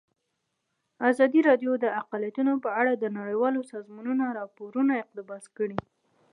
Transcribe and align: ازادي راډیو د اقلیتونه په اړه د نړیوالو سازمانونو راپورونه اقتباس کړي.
ازادي 1.09 1.39
راډیو 1.49 1.71
د 1.79 1.85
اقلیتونه 2.01 2.51
په 2.63 2.69
اړه 2.79 2.93
د 2.95 3.05
نړیوالو 3.17 3.61
سازمانونو 3.73 4.23
راپورونه 4.39 4.91
اقتباس 5.03 5.43
کړي. 5.57 5.79